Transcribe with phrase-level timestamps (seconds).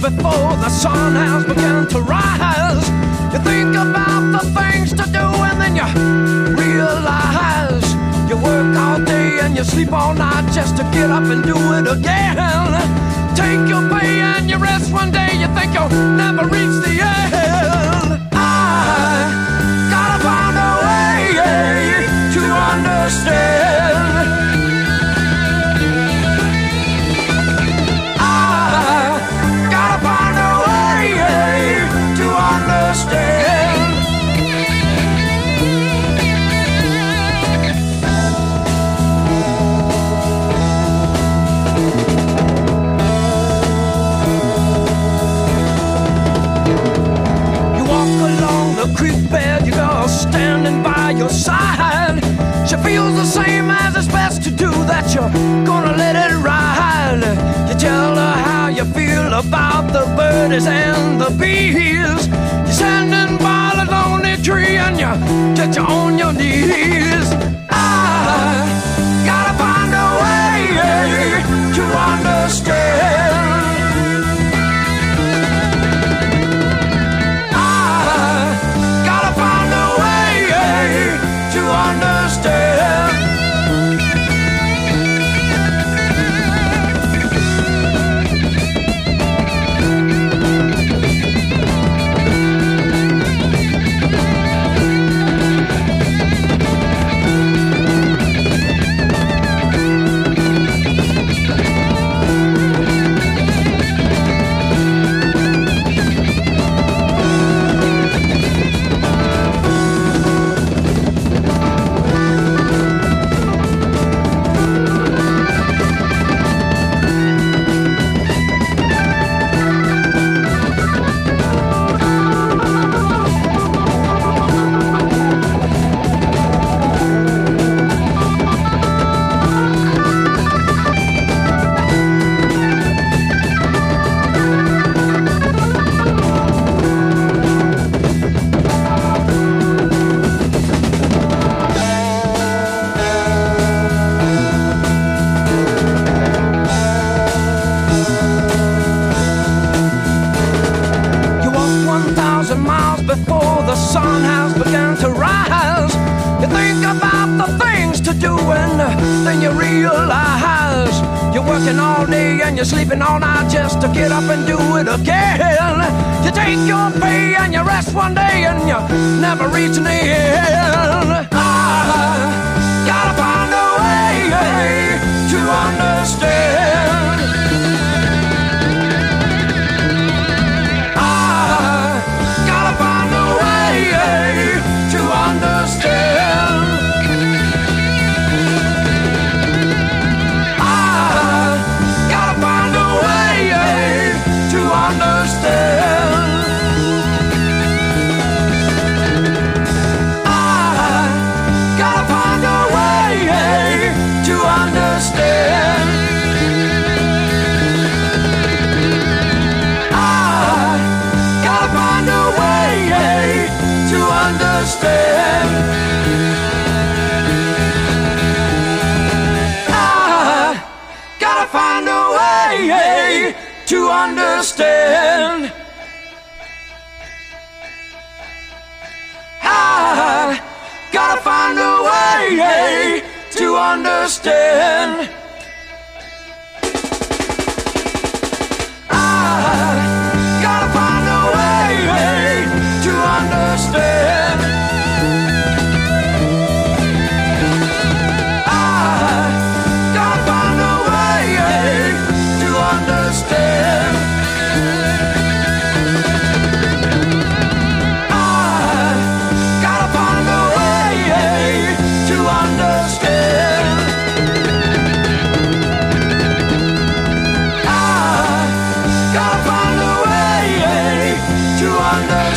[0.00, 2.88] before the sun has begun to rise.
[3.32, 5.86] You think about the things to do and then you
[6.54, 7.84] realize
[8.28, 11.56] you work all day and you sleep all night just to get up and do
[11.74, 12.36] it again.
[13.34, 18.20] Take your pay and you rest one day, you think you'll never reach the end.
[18.32, 19.26] I
[19.90, 21.18] gotta find a way
[22.34, 22.40] to
[22.72, 23.97] understand.
[55.64, 57.22] Gonna let it ride.
[57.68, 62.26] You tell her how you feel about the birdies and the bees.
[62.28, 65.10] You're standing by the lonely tree and you
[65.56, 67.28] get you on your knees.
[67.70, 67.82] I
[69.28, 70.56] gotta find a way
[71.76, 73.47] to understand.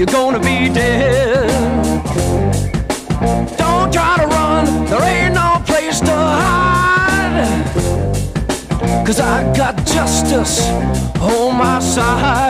[0.00, 1.46] you're gonna be dead.
[3.58, 7.66] Don't try to run, there ain't no place to hide.
[9.06, 10.66] Cause I got justice
[11.20, 12.49] on my side.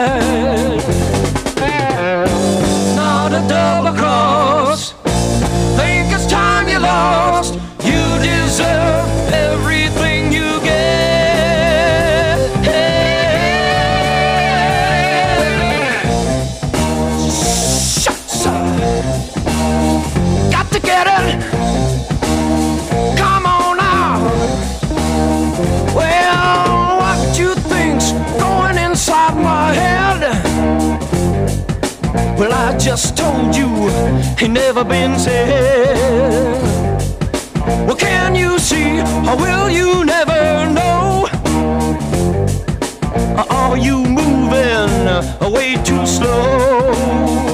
[33.31, 33.71] told you
[34.41, 36.61] ain't never been said.
[37.87, 40.43] Well, can you see, or will you never
[40.77, 41.29] know?
[43.59, 44.95] Are you moving
[45.55, 47.50] way too slow?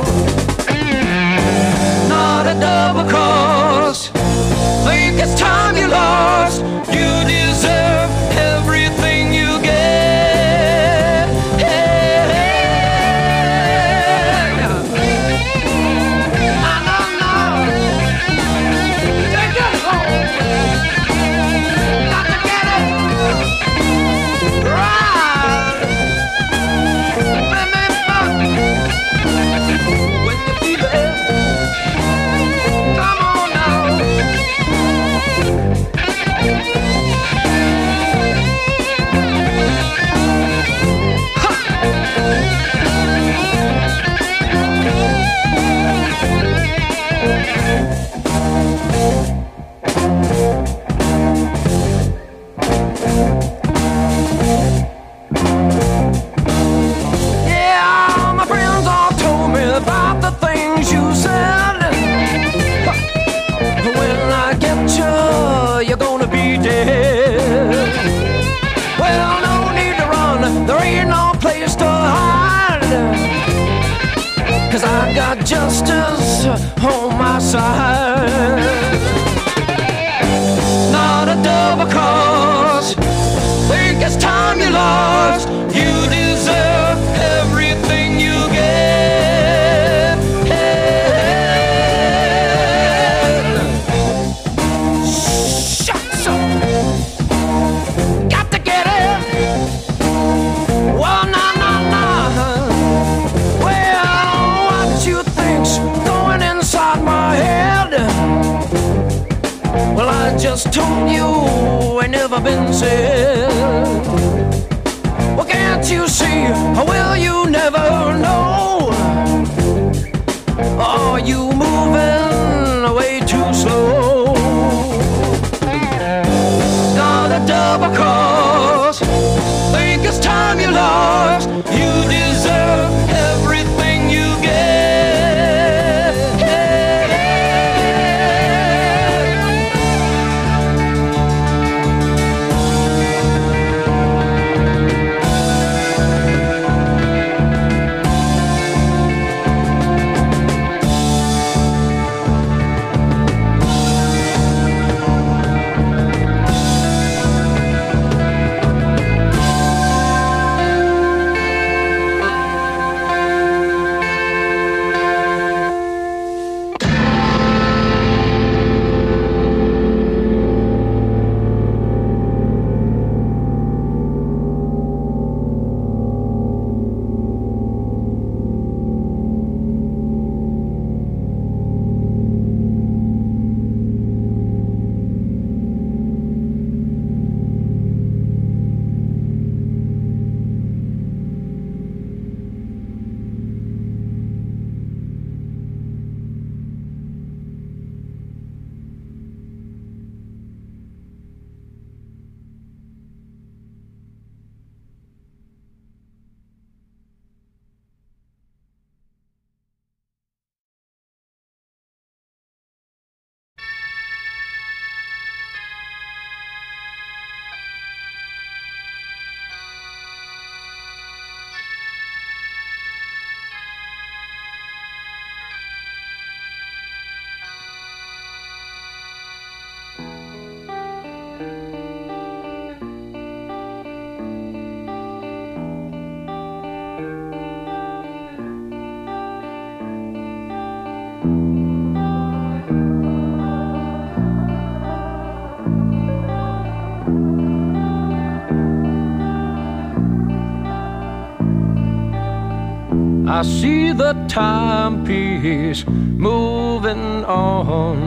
[253.36, 257.98] I see the timepiece moving on.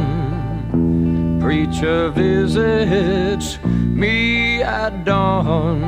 [1.39, 5.83] Preacher visits me at dawn.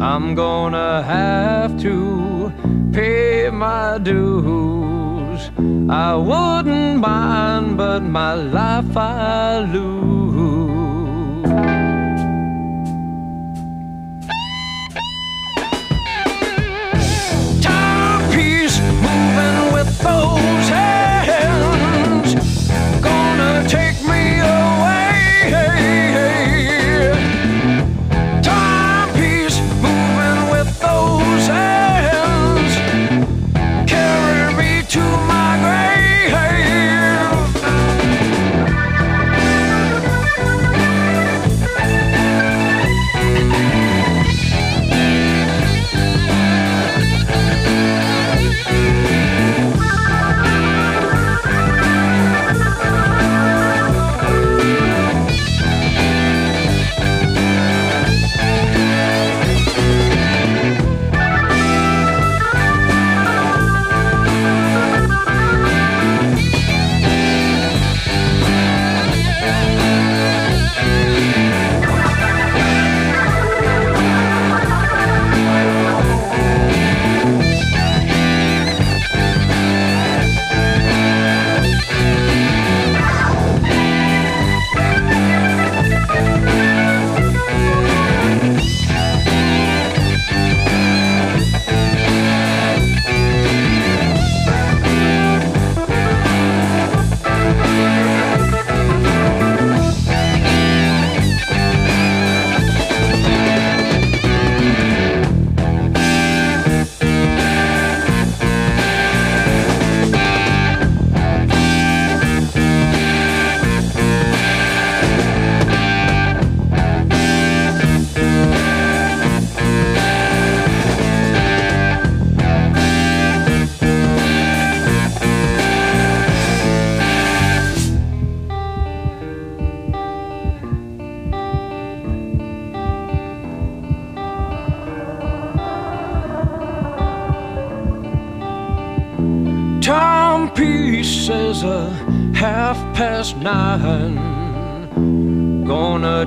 [0.00, 2.50] I'm gonna have to
[2.94, 5.50] pay my dues.
[5.90, 10.59] I wouldn't mind, but my life I lose.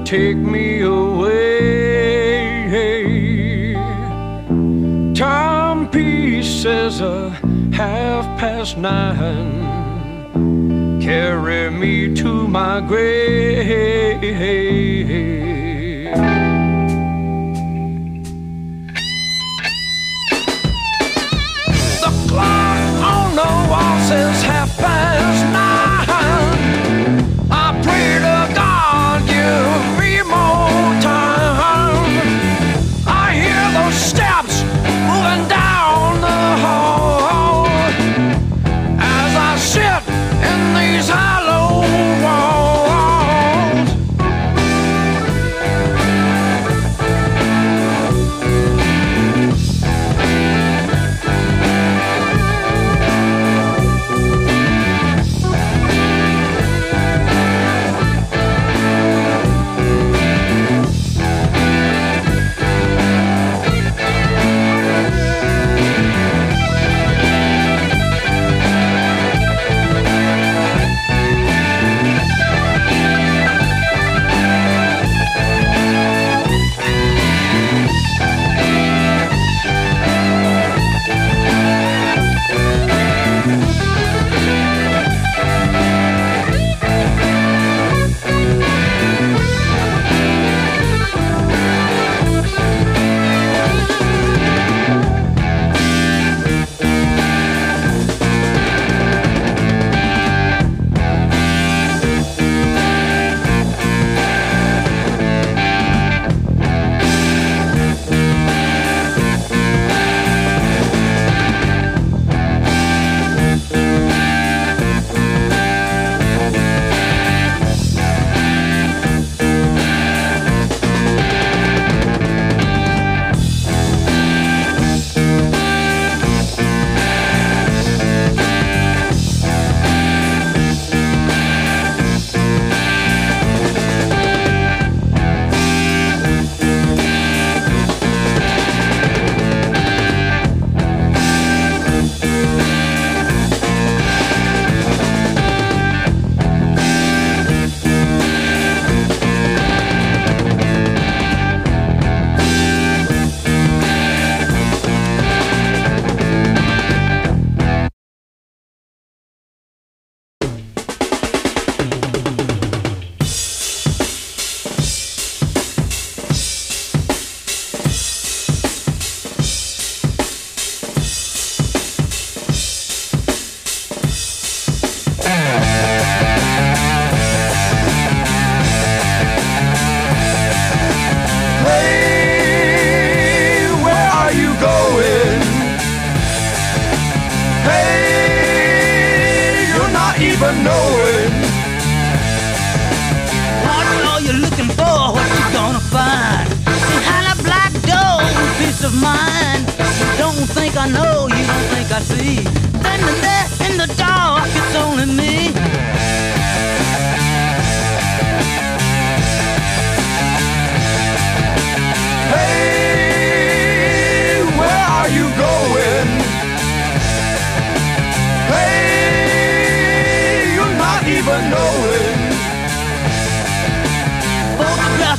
[0.06, 1.34] Take me away.
[5.16, 7.30] Timepiece says a
[7.72, 9.64] half past nine
[11.02, 13.44] carry me to my grave.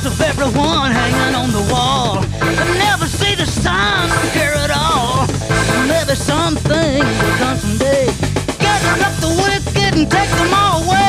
[0.05, 2.17] of everyone hanging on the wall.
[2.41, 5.25] I never see the signs of care at all.
[5.87, 8.05] Maybe something will come someday.
[8.59, 11.04] Gather up the wicked and take them all away.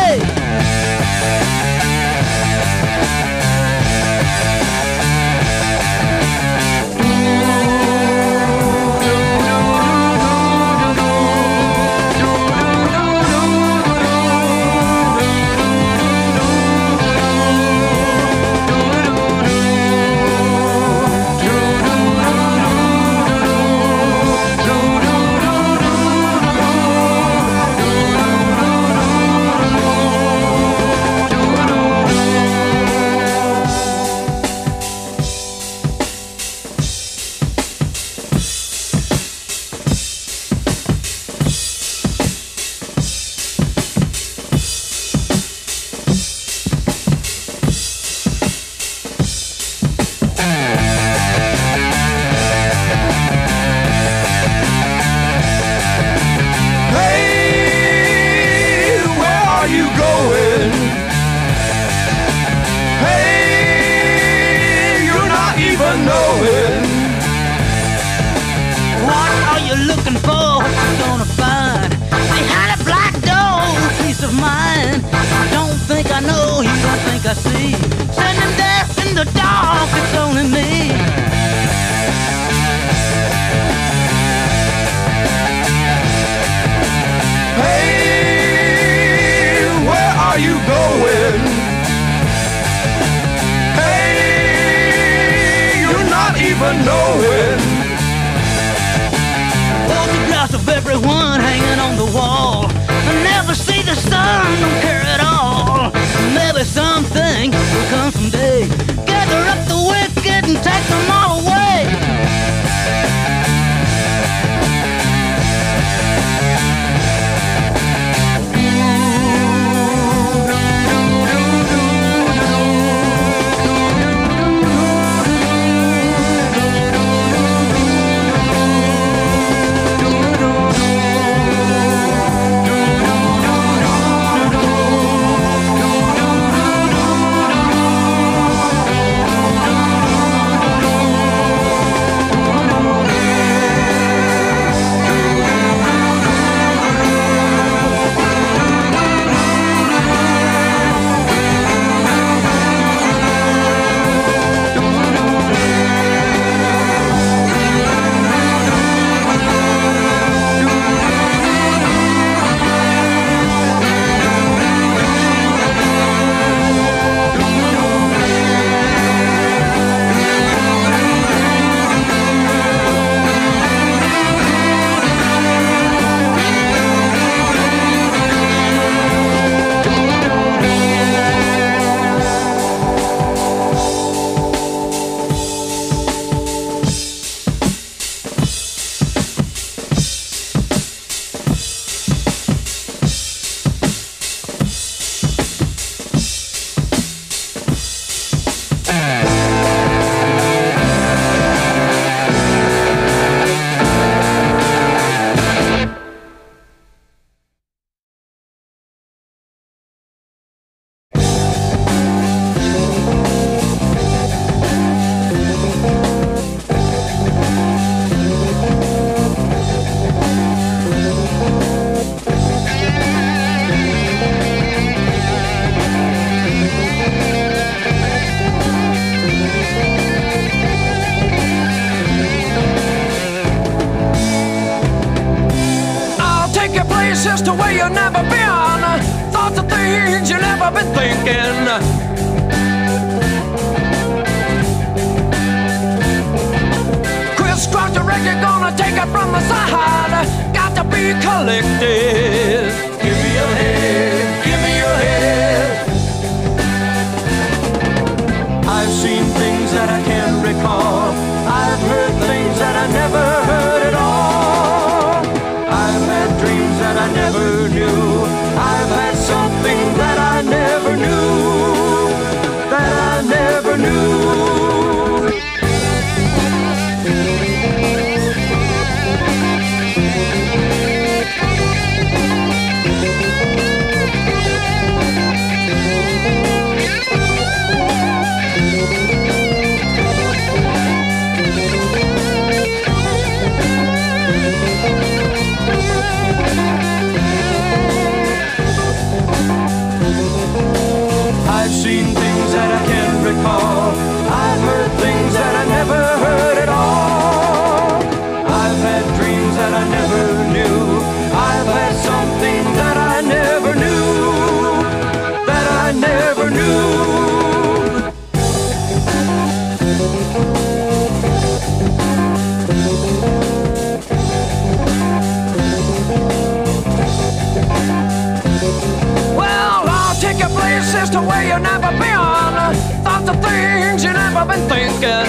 [335.00, 335.26] broken.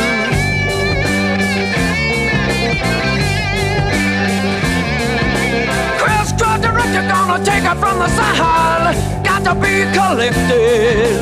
[5.98, 9.24] Chris Cross director gonna take her from the Sahel.
[9.24, 11.20] Got to be collected.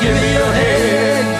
[0.00, 1.33] Give me your head.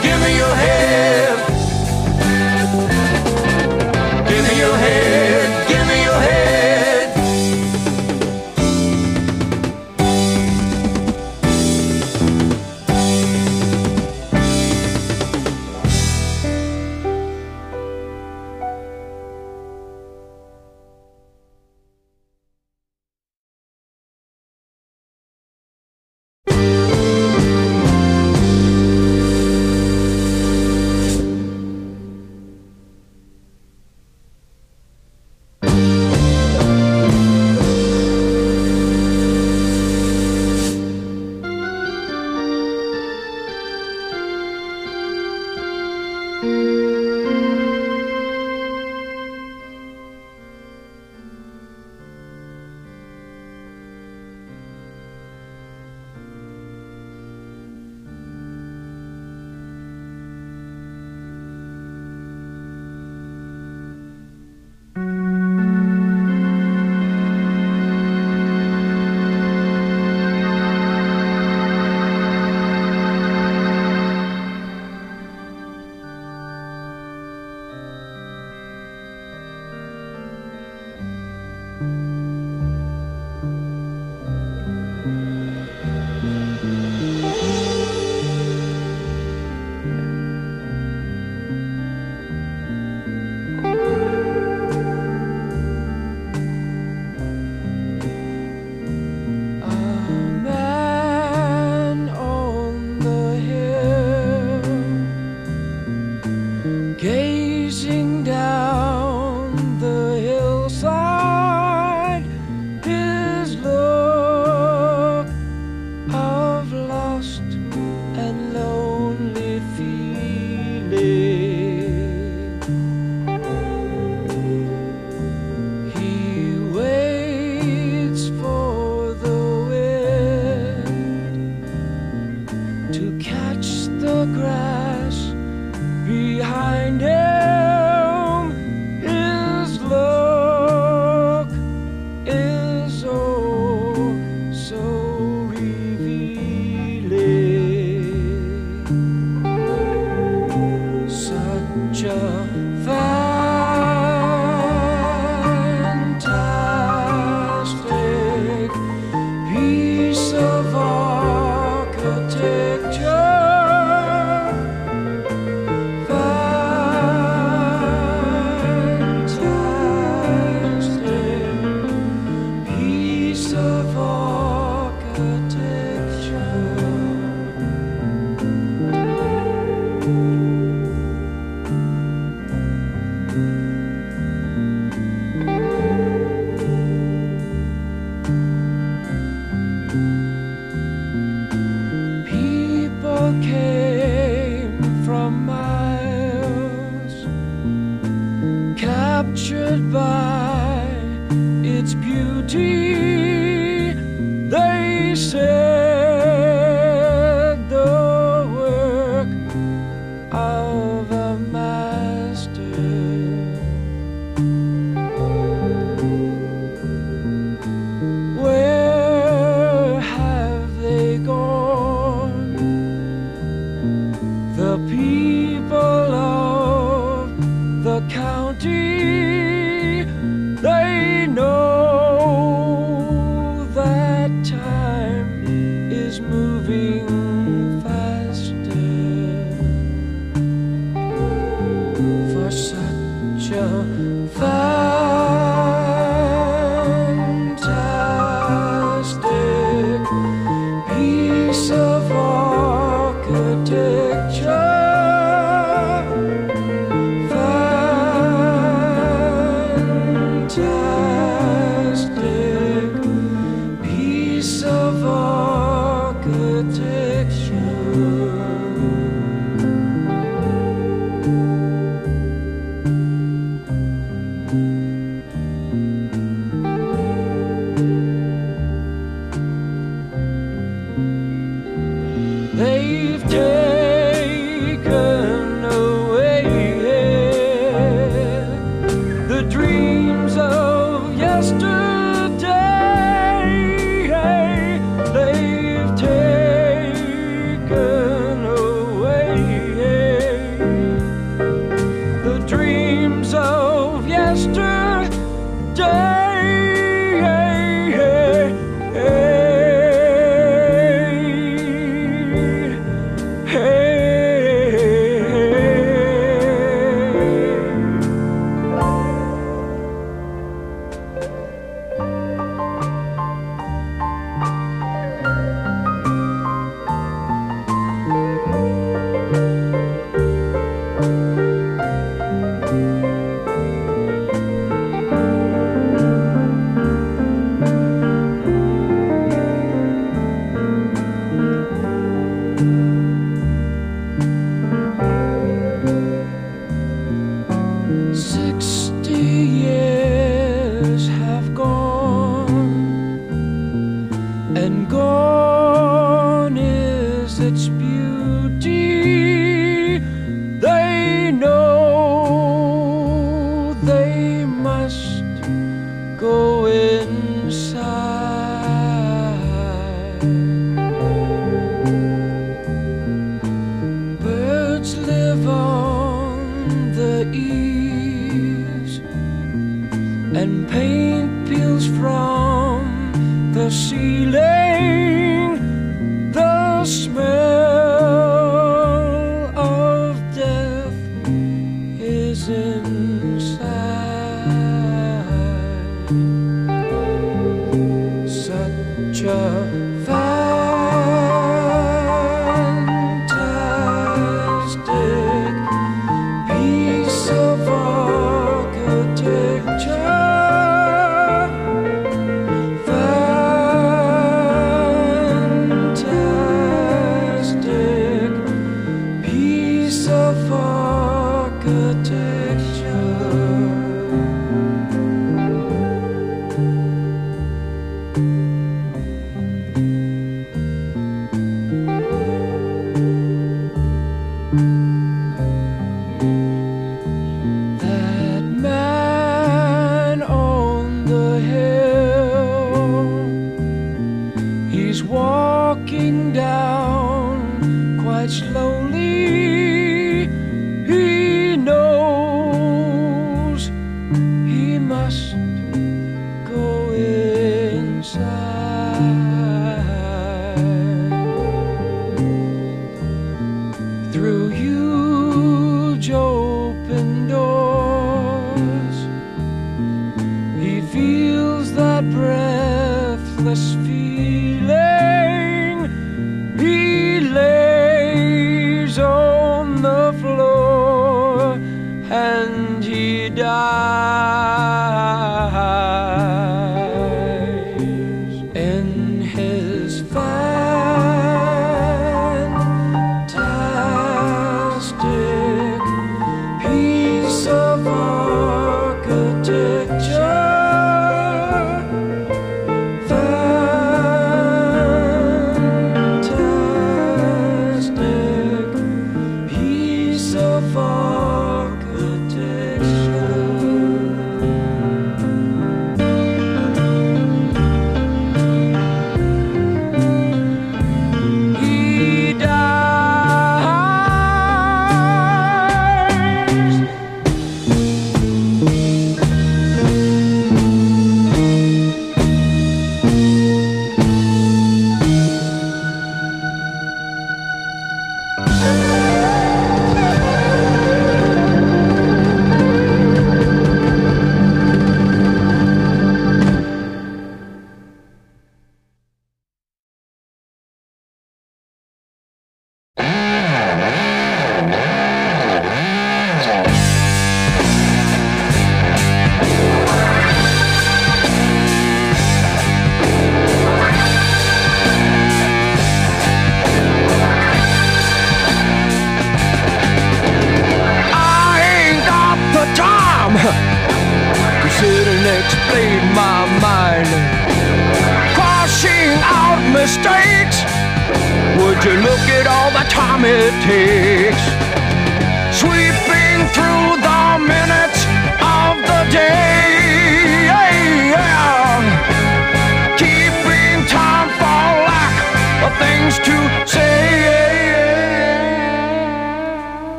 [455.11, 455.54] He